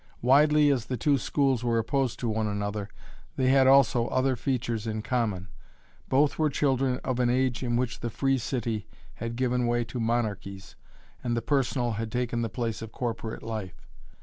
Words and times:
Widely 0.23 0.71
as 0.71 0.87
the 0.87 0.97
two 0.97 1.19
schools 1.19 1.63
were 1.63 1.77
opposed 1.77 2.17
to 2.19 2.27
one 2.27 2.47
another, 2.47 2.89
they 3.35 3.49
had 3.49 3.67
also 3.67 4.07
other 4.07 4.35
features 4.35 4.87
in 4.87 5.03
common. 5.03 5.47
Both 6.09 6.39
were 6.39 6.49
children 6.49 6.97
of 7.03 7.19
an 7.19 7.29
age 7.29 7.61
in 7.61 7.75
which 7.75 7.99
the 7.99 8.09
free 8.09 8.39
city 8.39 8.87
had 9.13 9.35
given 9.35 9.67
way 9.67 9.83
to 9.83 9.99
monarchies, 9.99 10.75
and 11.23 11.39
personal 11.45 11.91
had 11.91 12.11
taken 12.11 12.41
the 12.41 12.49
place 12.49 12.81
of 12.81 12.91
corporate 12.91 13.43
life. 13.43 13.85